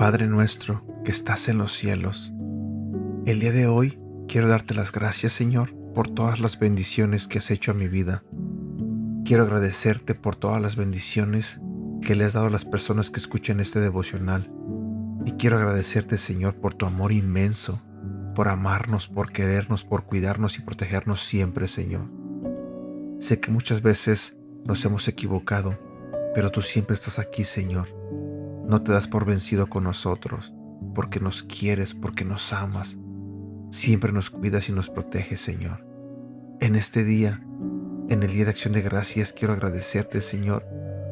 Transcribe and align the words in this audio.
Padre 0.00 0.26
nuestro 0.26 0.82
que 1.04 1.10
estás 1.10 1.48
en 1.50 1.58
los 1.58 1.76
cielos, 1.76 2.32
el 3.26 3.38
día 3.38 3.52
de 3.52 3.66
hoy 3.66 3.98
quiero 4.28 4.48
darte 4.48 4.74
las 4.74 4.92
gracias 4.92 5.34
Señor 5.34 5.74
por 5.94 6.08
todas 6.08 6.40
las 6.40 6.58
bendiciones 6.58 7.28
que 7.28 7.38
has 7.38 7.50
hecho 7.50 7.72
a 7.72 7.74
mi 7.74 7.86
vida. 7.86 8.24
Quiero 9.26 9.42
agradecerte 9.42 10.14
por 10.14 10.36
todas 10.36 10.62
las 10.62 10.76
bendiciones 10.76 11.60
que 12.00 12.14
le 12.14 12.24
has 12.24 12.32
dado 12.32 12.46
a 12.46 12.50
las 12.50 12.64
personas 12.64 13.10
que 13.10 13.20
escuchan 13.20 13.60
este 13.60 13.80
devocional. 13.80 14.50
Y 15.24 15.32
quiero 15.32 15.56
agradecerte 15.56 16.18
Señor 16.18 16.54
por 16.54 16.74
tu 16.74 16.86
amor 16.86 17.12
inmenso, 17.12 17.82
por 18.34 18.48
amarnos, 18.48 19.08
por 19.08 19.32
querernos, 19.32 19.84
por 19.84 20.04
cuidarnos 20.04 20.58
y 20.58 20.62
protegernos 20.62 21.20
siempre 21.20 21.68
Señor. 21.68 22.10
Sé 23.18 23.40
que 23.40 23.50
muchas 23.50 23.82
veces 23.82 24.36
nos 24.64 24.84
hemos 24.84 25.06
equivocado, 25.08 25.78
pero 26.34 26.50
tú 26.50 26.62
siempre 26.62 26.94
estás 26.94 27.18
aquí 27.18 27.44
Señor 27.44 28.00
no 28.70 28.82
te 28.82 28.92
das 28.92 29.08
por 29.08 29.26
vencido 29.26 29.66
con 29.68 29.82
nosotros, 29.82 30.54
porque 30.94 31.18
nos 31.18 31.42
quieres, 31.42 31.92
porque 31.92 32.24
nos 32.24 32.52
amas. 32.52 32.98
Siempre 33.70 34.12
nos 34.12 34.30
cuidas 34.30 34.68
y 34.68 34.72
nos 34.72 34.88
proteges, 34.88 35.40
Señor. 35.40 35.84
En 36.60 36.76
este 36.76 37.02
día, 37.02 37.42
en 38.08 38.22
el 38.22 38.30
Día 38.30 38.44
de 38.44 38.50
Acción 38.50 38.72
de 38.72 38.82
Gracias, 38.82 39.32
quiero 39.32 39.54
agradecerte, 39.54 40.20
Señor, 40.20 40.64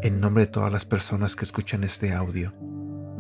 en 0.03 0.21
nombre 0.21 0.45
de 0.45 0.53
todas 0.53 0.73
las 0.73 0.85
personas 0.85 1.35
que 1.35 1.45
escuchan 1.45 1.83
este 1.85 2.13
audio. 2.13 2.55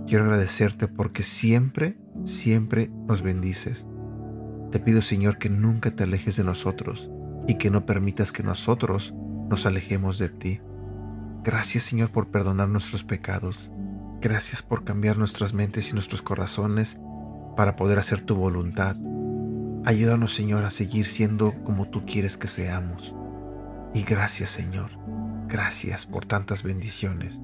Quiero 0.06 0.24
agradecerte 0.24 0.88
porque 0.88 1.22
siempre, 1.22 1.96
siempre 2.24 2.90
nos 3.06 3.22
bendices. 3.22 3.86
Te 4.70 4.78
pido, 4.78 5.02
Señor, 5.02 5.38
que 5.38 5.50
nunca 5.50 5.90
te 5.90 6.04
alejes 6.04 6.36
de 6.36 6.44
nosotros 6.44 7.10
y 7.46 7.54
que 7.56 7.70
no 7.70 7.84
permitas 7.84 8.32
que 8.32 8.42
nosotros 8.42 9.14
nos 9.48 9.66
alejemos 9.66 10.18
de 10.18 10.28
ti. 10.28 10.60
Gracias, 11.42 11.84
Señor, 11.84 12.10
por 12.10 12.28
perdonar 12.28 12.68
nuestros 12.68 13.04
pecados. 13.04 13.72
Gracias 14.20 14.62
por 14.62 14.84
cambiar 14.84 15.16
nuestras 15.16 15.52
mentes 15.54 15.90
y 15.90 15.94
nuestros 15.94 16.22
corazones 16.22 16.98
para 17.56 17.76
poder 17.76 17.98
hacer 17.98 18.20
tu 18.20 18.36
voluntad. 18.36 18.96
Ayúdanos, 19.84 20.34
Señor, 20.34 20.64
a 20.64 20.70
seguir 20.70 21.06
siendo 21.06 21.54
como 21.64 21.88
tú 21.88 22.04
quieres 22.04 22.36
que 22.36 22.48
seamos. 22.48 23.14
Y 23.94 24.02
gracias, 24.02 24.50
Señor. 24.50 24.90
Gracias 25.48 26.04
por 26.04 26.26
tantas 26.26 26.62
bendiciones. 26.62 27.40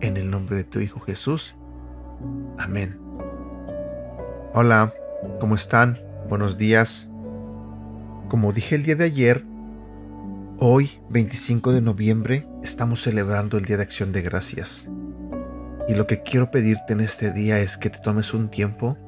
En 0.00 0.16
el 0.16 0.28
nombre 0.28 0.56
de 0.56 0.64
tu 0.64 0.80
Hijo 0.80 0.98
Jesús. 0.98 1.54
Amén. 2.58 2.98
Hola, 4.54 4.92
¿cómo 5.38 5.54
están? 5.54 6.00
Buenos 6.28 6.58
días. 6.58 7.08
Como 8.28 8.52
dije 8.52 8.74
el 8.74 8.82
día 8.82 8.96
de 8.96 9.04
ayer, 9.04 9.44
hoy, 10.58 10.90
25 11.10 11.72
de 11.72 11.80
noviembre, 11.80 12.48
estamos 12.64 13.02
celebrando 13.02 13.56
el 13.56 13.66
Día 13.66 13.76
de 13.76 13.84
Acción 13.84 14.10
de 14.10 14.22
Gracias. 14.22 14.90
Y 15.86 15.94
lo 15.94 16.08
que 16.08 16.24
quiero 16.24 16.50
pedirte 16.50 16.92
en 16.92 17.00
este 17.00 17.32
día 17.32 17.60
es 17.60 17.78
que 17.78 17.88
te 17.88 18.00
tomes 18.00 18.34
un 18.34 18.48
tiempo 18.48 18.98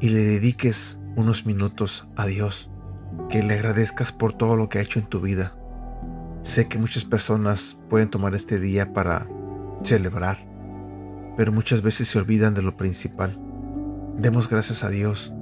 y 0.00 0.08
le 0.08 0.22
dediques 0.22 0.98
unos 1.14 1.46
minutos 1.46 2.08
a 2.16 2.26
Dios, 2.26 2.68
que 3.30 3.44
le 3.44 3.54
agradezcas 3.54 4.10
por 4.10 4.32
todo 4.32 4.56
lo 4.56 4.68
que 4.68 4.78
ha 4.78 4.82
hecho 4.82 4.98
en 4.98 5.06
tu 5.06 5.20
vida. 5.20 5.57
Sé 6.48 6.66
que 6.66 6.78
muchas 6.78 7.04
personas 7.04 7.76
pueden 7.90 8.08
tomar 8.08 8.34
este 8.34 8.58
día 8.58 8.94
para 8.94 9.28
celebrar, 9.82 10.48
pero 11.36 11.52
muchas 11.52 11.82
veces 11.82 12.08
se 12.08 12.18
olvidan 12.18 12.54
de 12.54 12.62
lo 12.62 12.74
principal. 12.74 13.38
Demos 14.16 14.48
gracias 14.48 14.82
a 14.82 14.88
Dios. 14.88 15.34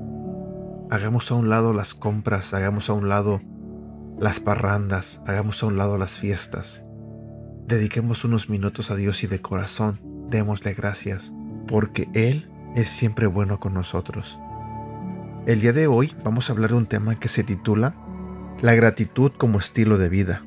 Hagamos 0.90 1.30
a 1.30 1.36
un 1.36 1.48
lado 1.48 1.72
las 1.72 1.94
compras, 1.94 2.52
hagamos 2.54 2.90
a 2.90 2.94
un 2.94 3.08
lado 3.08 3.40
las 4.18 4.40
parrandas, 4.40 5.20
hagamos 5.28 5.62
a 5.62 5.66
un 5.66 5.78
lado 5.78 5.96
las 5.96 6.18
fiestas. 6.18 6.84
Dediquemos 7.68 8.24
unos 8.24 8.50
minutos 8.50 8.90
a 8.90 8.96
Dios 8.96 9.22
y 9.22 9.28
de 9.28 9.40
corazón 9.40 10.00
démosle 10.28 10.74
gracias, 10.74 11.32
porque 11.68 12.08
Él 12.14 12.50
es 12.74 12.88
siempre 12.88 13.28
bueno 13.28 13.60
con 13.60 13.74
nosotros. 13.74 14.40
El 15.46 15.60
día 15.60 15.72
de 15.72 15.86
hoy 15.86 16.12
vamos 16.24 16.50
a 16.50 16.52
hablar 16.52 16.70
de 16.70 16.78
un 16.78 16.86
tema 16.86 17.14
que 17.14 17.28
se 17.28 17.44
titula 17.44 17.94
La 18.60 18.74
gratitud 18.74 19.30
como 19.38 19.60
estilo 19.60 19.98
de 19.98 20.08
vida. 20.08 20.42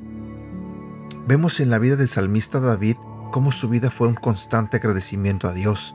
Vemos 1.26 1.60
en 1.60 1.70
la 1.70 1.78
vida 1.78 1.96
del 1.96 2.08
salmista 2.08 2.60
David 2.60 2.96
cómo 3.30 3.52
su 3.52 3.68
vida 3.68 3.90
fue 3.90 4.08
un 4.08 4.14
constante 4.14 4.78
agradecimiento 4.78 5.48
a 5.48 5.52
Dios. 5.52 5.94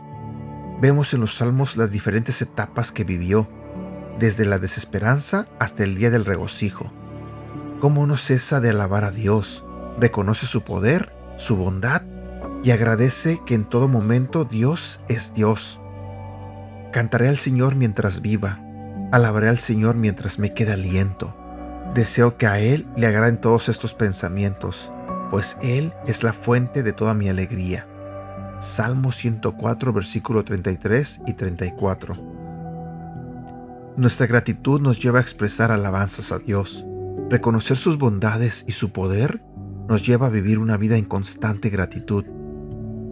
Vemos 0.82 1.14
en 1.14 1.22
los 1.22 1.36
salmos 1.36 1.78
las 1.78 1.92
diferentes 1.92 2.42
etapas 2.42 2.92
que 2.92 3.04
vivió, 3.04 3.48
desde 4.20 4.46
la 4.46 4.60
desesperanza 4.60 5.48
hasta 5.60 5.84
el 5.84 5.96
día 5.96 6.10
del 6.10 6.26
regocijo. 6.26 6.92
Cómo 7.80 8.08
no 8.08 8.18
cesa 8.18 8.62
de 8.62 8.70
alabar 8.70 9.04
a 9.04 9.12
Dios, 9.12 9.66
reconoce 10.00 10.46
su 10.46 10.62
poder, 10.62 11.14
su 11.38 11.58
bondad 11.58 12.04
y 12.64 12.72
agradece 12.72 13.42
que 13.46 13.54
en 13.56 13.66
todo 13.66 13.88
momento 13.88 14.46
Dios 14.46 15.02
es 15.08 15.34
Dios. 15.34 15.82
Cantaré 16.92 17.28
al 17.28 17.38
Señor 17.38 17.76
mientras 17.76 18.22
viva, 18.22 18.60
alabaré 19.12 19.50
al 19.50 19.60
Señor 19.60 19.96
mientras 19.96 20.40
me 20.40 20.54
quede 20.54 20.74
aliento. 20.74 21.36
Deseo 21.94 22.38
que 22.38 22.48
a 22.48 22.60
Él 22.60 22.88
le 22.96 23.08
agraden 23.08 23.40
todos 23.40 23.70
estos 23.70 23.94
pensamientos, 23.94 24.92
pues 25.36 25.58
Él 25.62 25.92
es 26.08 26.24
la 26.24 26.32
fuente 26.32 26.82
de 26.82 26.94
toda 26.94 27.14
mi 27.14 27.28
alegría. 27.28 27.86
Salmo 28.62 29.12
104, 29.12 29.92
versículo 29.92 30.46
33 30.46 31.24
y 31.28 31.34
34. 31.34 32.16
Nuestra 33.98 34.28
gratitud 34.28 34.80
nos 34.80 35.04
lleva 35.04 35.20
a 35.20 35.22
expresar 35.22 35.74
alabanzas 35.74 36.32
a 36.32 36.40
Dios. 36.40 36.86
Reconocer 37.30 37.76
sus 37.76 37.98
bondades 37.98 38.64
y 38.66 38.72
su 38.72 38.94
poder 38.94 39.44
nos 39.90 40.08
lleva 40.08 40.28
a 40.28 40.30
vivir 40.30 40.58
una 40.58 40.78
vida 40.78 40.96
en 40.96 41.04
constante 41.04 41.70
gratitud. 41.70 42.24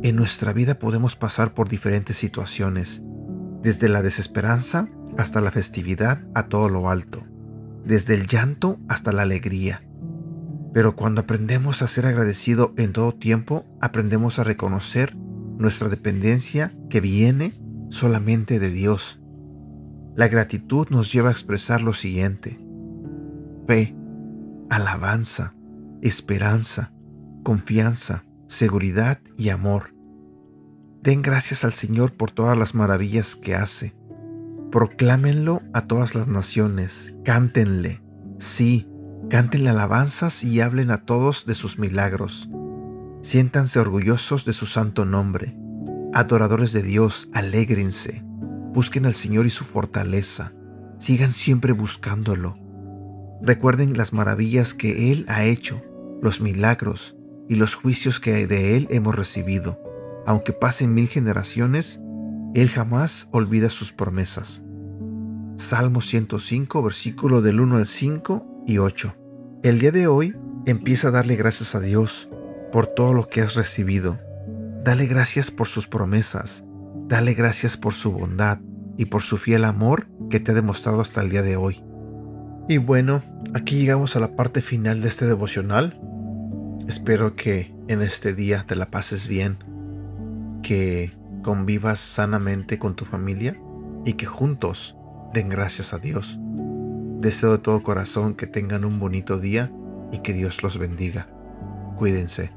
En 0.01 0.15
nuestra 0.15 0.53
vida 0.53 0.75
podemos 0.75 1.17
pasar 1.17 1.53
por 1.53 1.67
diferentes 1.67 2.15
situaciones, 2.15 3.01
desde 3.61 3.89
la 3.89 4.01
desesperanza 4.01 4.87
hasta 5.17 5.41
la 5.41 5.51
festividad 5.51 6.21
a 6.35 6.43
todo 6.43 6.69
lo 6.69 6.89
alto, 6.89 7.21
desde 7.83 8.13
el 8.13 8.27
llanto 8.27 8.79
hasta 8.87 9.11
la 9.11 9.23
alegría. 9.23 9.83
Pero 10.73 10.95
cuando 10.95 11.21
aprendemos 11.21 11.81
a 11.81 11.87
ser 11.87 12.05
agradecido 12.05 12.73
en 12.77 12.93
todo 12.93 13.13
tiempo, 13.13 13.65
aprendemos 13.79 14.39
a 14.39 14.43
reconocer 14.43 15.15
nuestra 15.15 15.87
dependencia 15.87 16.75
que 16.89 16.99
viene 16.99 17.53
solamente 17.89 18.59
de 18.59 18.71
Dios. 18.71 19.21
La 20.15 20.27
gratitud 20.27 20.87
nos 20.89 21.11
lleva 21.11 21.29
a 21.29 21.31
expresar 21.31 21.81
lo 21.81 21.93
siguiente. 21.93 22.59
Fe, 23.67 23.95
alabanza, 24.69 25.55
esperanza, 26.01 26.91
confianza, 27.43 28.23
seguridad 28.47 29.19
y 29.37 29.49
amor. 29.49 29.93
Den 31.01 31.21
gracias 31.21 31.63
al 31.63 31.73
Señor 31.73 32.13
por 32.13 32.31
todas 32.31 32.57
las 32.57 32.73
maravillas 32.73 33.35
que 33.35 33.55
hace. 33.55 33.95
Proclámenlo 34.71 35.61
a 35.73 35.85
todas 35.85 36.15
las 36.15 36.27
naciones, 36.27 37.13
cántenle. 37.23 38.01
Sí, 38.39 38.87
cántenle 39.29 39.69
alabanzas 39.69 40.43
y 40.43 40.61
hablen 40.61 40.91
a 40.91 41.05
todos 41.05 41.45
de 41.45 41.55
sus 41.55 41.79
milagros. 41.79 42.49
Siéntanse 43.21 43.79
orgullosos 43.79 44.45
de 44.45 44.53
su 44.53 44.65
santo 44.65 45.05
nombre. 45.05 45.57
Adoradores 46.13 46.71
de 46.73 46.83
Dios, 46.83 47.29
alégrense. 47.33 48.23
Busquen 48.73 49.05
al 49.05 49.15
Señor 49.15 49.45
y 49.45 49.49
su 49.49 49.63
fortaleza. 49.63 50.53
Sigan 50.97 51.31
siempre 51.31 51.73
buscándolo. 51.73 52.57
Recuerden 53.41 53.97
las 53.97 54.13
maravillas 54.13 54.73
que 54.73 55.11
Él 55.11 55.25
ha 55.27 55.43
hecho, 55.43 55.81
los 56.21 56.41
milagros 56.41 57.15
y 57.49 57.55
los 57.55 57.75
juicios 57.75 58.19
que 58.19 58.47
de 58.47 58.77
Él 58.77 58.87
hemos 58.89 59.15
recibido 59.15 59.83
aunque 60.25 60.53
pasen 60.53 60.93
mil 60.93 61.07
generaciones, 61.07 61.99
Él 62.53 62.69
jamás 62.69 63.27
olvida 63.31 63.69
sus 63.69 63.91
promesas. 63.91 64.63
Salmo 65.57 66.01
105, 66.01 66.81
versículo 66.81 67.41
del 67.41 67.59
1 67.59 67.75
al 67.77 67.87
5 67.87 68.49
y 68.65 68.77
8. 68.77 69.15
El 69.63 69.79
día 69.79 69.91
de 69.91 70.07
hoy 70.07 70.35
empieza 70.65 71.09
a 71.09 71.11
darle 71.11 71.35
gracias 71.35 71.75
a 71.75 71.79
Dios 71.79 72.29
por 72.71 72.87
todo 72.87 73.13
lo 73.13 73.27
que 73.27 73.41
has 73.41 73.55
recibido. 73.55 74.19
Dale 74.83 75.05
gracias 75.05 75.51
por 75.51 75.67
sus 75.67 75.87
promesas. 75.87 76.63
Dale 77.07 77.33
gracias 77.33 77.77
por 77.77 77.93
su 77.93 78.11
bondad 78.11 78.59
y 78.97 79.05
por 79.05 79.21
su 79.21 79.37
fiel 79.37 79.65
amor 79.65 80.07
que 80.29 80.39
te 80.39 80.51
ha 80.51 80.55
demostrado 80.55 81.01
hasta 81.01 81.21
el 81.21 81.29
día 81.29 81.41
de 81.41 81.55
hoy. 81.55 81.83
Y 82.67 82.77
bueno, 82.77 83.21
aquí 83.53 83.77
llegamos 83.77 84.15
a 84.15 84.19
la 84.19 84.35
parte 84.35 84.61
final 84.61 85.01
de 85.01 85.09
este 85.09 85.25
devocional. 85.25 85.99
Espero 86.87 87.35
que 87.35 87.73
en 87.87 88.01
este 88.01 88.33
día 88.33 88.65
te 88.67 88.75
la 88.75 88.89
pases 88.89 89.27
bien 89.27 89.57
que 90.61 91.13
convivas 91.43 91.99
sanamente 91.99 92.79
con 92.79 92.95
tu 92.95 93.05
familia 93.05 93.59
y 94.05 94.13
que 94.13 94.25
juntos 94.25 94.95
den 95.33 95.49
gracias 95.49 95.93
a 95.93 95.99
Dios. 95.99 96.39
Deseo 97.23 97.53
de 97.53 97.59
todo 97.59 97.83
corazón 97.83 98.33
que 98.33 98.47
tengan 98.47 98.83
un 98.83 98.99
bonito 98.99 99.39
día 99.39 99.71
y 100.11 100.17
que 100.17 100.33
Dios 100.33 100.61
los 100.61 100.77
bendiga. 100.77 101.29
Cuídense. 101.95 102.51